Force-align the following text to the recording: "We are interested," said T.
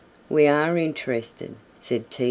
"We 0.29 0.47
are 0.47 0.75
interested," 0.79 1.57
said 1.79 2.09
T. 2.09 2.19